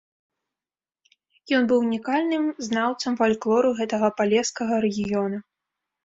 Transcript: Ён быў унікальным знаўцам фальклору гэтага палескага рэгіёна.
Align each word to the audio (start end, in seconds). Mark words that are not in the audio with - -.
Ён 1.57 1.63
быў 1.71 1.79
унікальным 1.87 2.47
знаўцам 2.67 3.17
фальклору 3.19 3.69
гэтага 3.81 4.09
палескага 4.23 4.79
рэгіёна. 4.87 5.37